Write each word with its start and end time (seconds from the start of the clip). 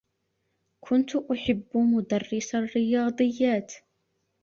كنت 0.81 1.15
أحبّ 1.15 1.69
مدرّس 1.77 2.55
الرّياضيّات. 2.55 3.73